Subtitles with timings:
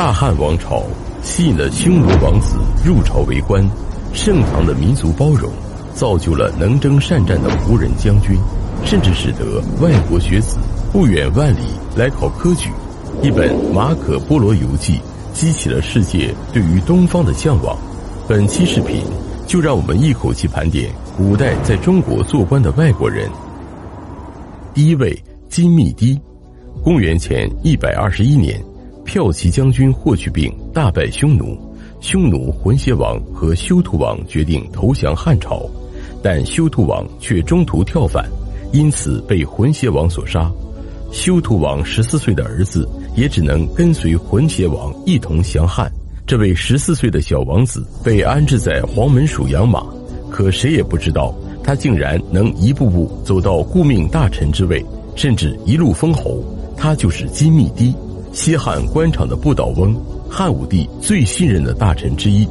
[0.00, 0.82] 大汉王朝
[1.20, 3.62] 吸引了匈奴王子入朝为官，
[4.14, 5.52] 盛唐的民族包容，
[5.92, 8.34] 造就了能征善战的胡人将军，
[8.82, 10.56] 甚至使得外国学子
[10.90, 12.70] 不远万里来考科举。
[13.20, 14.94] 一本《马可波罗游记》
[15.34, 17.76] 激起了世界对于东方的向往。
[18.26, 19.02] 本期视频
[19.46, 23.28] 就让我们一口气盘点古代在中国做官的外国人。
[24.72, 25.14] 第一位
[25.50, 26.18] 金密堤，
[26.82, 28.58] 公元前一百二十一年。
[29.10, 31.58] 骠骑将军霍去病大败匈奴，
[32.00, 35.68] 匈奴浑邪王和休屠王决定投降汉朝，
[36.22, 38.24] 但休屠王却中途跳反，
[38.72, 40.48] 因此被浑邪王所杀。
[41.10, 45.90] 休屠王十四岁的儿子也只能跟随浑邪王一同降汉。
[46.24, 49.84] 这位十四岁的小王子被安置在黄门署养马，
[50.30, 51.34] 可谁也不知道
[51.64, 54.86] 他竟然能一步步走到顾命大臣之位，
[55.16, 56.44] 甚至一路封侯。
[56.76, 57.92] 他就是金密堤。
[58.32, 59.94] 西汉官场的不倒翁，
[60.28, 62.46] 汉武帝最信任的大臣之一，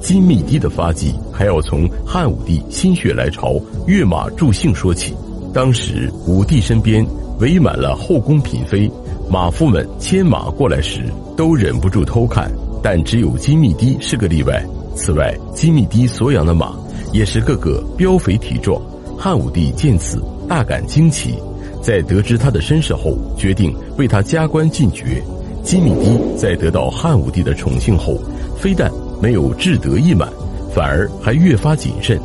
[0.00, 5.14] 金密堤的发迹还要从汉武帝心血来潮跃马助兴说起。
[5.52, 7.06] 当时武帝身边
[7.40, 8.90] 围满了后宫嫔妃，
[9.30, 11.02] 马夫们牵马过来时
[11.36, 12.50] 都忍不住偷看，
[12.82, 14.64] 但只有金密堤是个例外。
[14.94, 16.74] 此外，金密堤所养的马
[17.12, 18.80] 也是个个膘肥体壮。
[19.18, 21.34] 汉武帝见此大感惊奇。
[21.88, 25.22] 在得知他的身世后，决定为他加官进爵。
[25.64, 28.20] 金密堤在得到汉武帝的宠幸后，
[28.58, 30.30] 非但没有志得意满，
[30.74, 32.20] 反而还越发谨慎。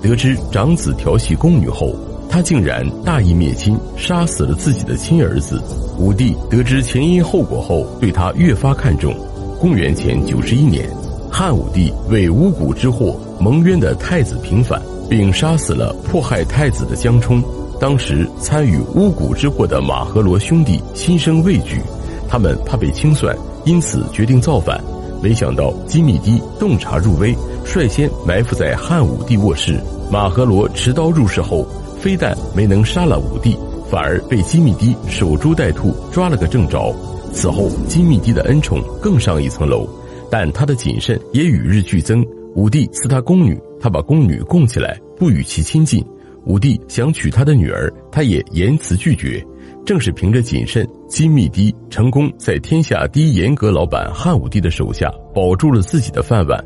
[0.00, 1.96] 得知长子调戏宫女后，
[2.30, 5.60] 他竟然大义灭亲，杀死了自己的亲儿子。
[5.98, 9.12] 武帝得知前因后果后，对他越发看重。
[9.58, 10.88] 公元前九十一年，
[11.28, 14.80] 汉武帝为巫蛊之祸蒙冤的太子平反，
[15.10, 17.42] 并杀死了迫害太子的江充。
[17.80, 21.80] 当时参与巫蛊之祸的马和罗兄弟心生畏惧，
[22.28, 24.82] 他们怕被清算，因此决定造反。
[25.22, 29.80] 没想到金密堤洞察入微，率先埋伏在汉武帝卧室。
[30.10, 31.66] 马和罗持刀入室后，
[32.00, 33.56] 非但没能杀了武帝，
[33.90, 36.94] 反而被金密堤守株待兔，抓了个正着。
[37.32, 39.88] 此后，金密堤的恩宠更上一层楼，
[40.30, 42.24] 但他的谨慎也与日俱增。
[42.54, 46.04] 武帝赐他宫女，他把宫女供起来，不与其亲近。
[46.48, 49.44] 武帝想娶他的女儿，他也严辞拒绝。
[49.84, 56.58] 正是凭着谨慎，金密堤成功在天下第一严格老板汉武帝的手下保住了自己的饭碗。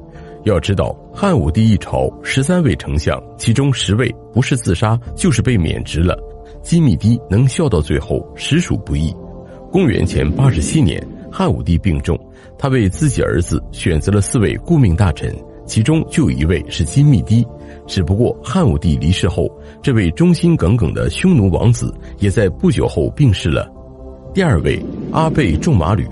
[0.45, 6.17] 要知道，汉武帝一朝十三位丞相，其中十位不是自杀就是被免职了。
[6.63, 9.13] 金密堤能笑到最后，实属不易。
[9.73, 12.17] 公元前八十七年，汉武帝病重，
[12.57, 15.35] 他为自己儿子选择了四位顾命大臣。
[15.73, 17.43] 其中就有一位是金密堤，
[17.87, 19.51] 只不过汉武帝离世后，
[19.83, 23.67] 这位忠心耿耿的匈奴王子也在不久后病逝了。
[24.35, 24.79] 第二位
[25.13, 26.07] 阿倍仲麻吕，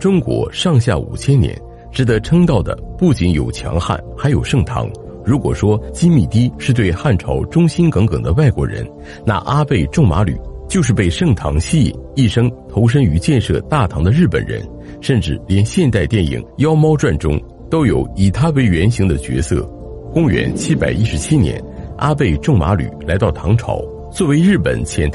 [0.00, 1.56] 中国上下五千年，
[1.92, 4.90] 值得称道的不仅有强汉，还有盛唐。
[5.24, 8.84] 如果说金密堤是对汉朝忠心耿耿的外国人，
[9.24, 10.36] 那阿倍仲麻吕
[10.68, 14.60] 就是被盛唐吸引，一生投身于建设大唐的日本人，
[15.00, 17.40] 甚至连现代电影《妖猫传》中。
[17.74, 19.68] 都有以他为原型的角色。
[20.12, 21.60] 公元七百一十七年，
[21.98, 25.10] 阿倍仲麻吕来到唐朝，作为日本遣